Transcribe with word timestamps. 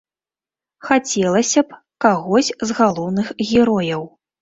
Хацелася 0.87 1.65
б 1.67 1.79
кагось 2.07 2.53
з 2.69 2.81
галоўных 2.83 3.33
герояў. 3.49 4.03